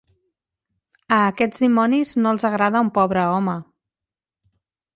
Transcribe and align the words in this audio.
A 1.17 1.19
aquests 1.33 1.61
dimonis 1.67 2.13
no 2.23 2.31
els 2.37 2.47
agrada 2.51 2.81
un 2.89 2.91
pobre 2.99 3.27
home. 3.35 3.59